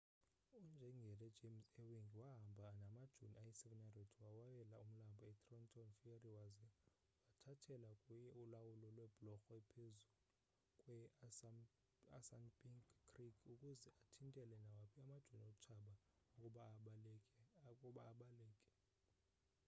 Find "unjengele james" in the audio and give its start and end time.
0.59-1.67